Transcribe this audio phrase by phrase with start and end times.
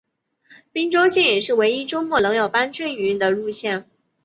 [0.73, 3.85] 宾州线也是唯一周末仍有班车营运的路线。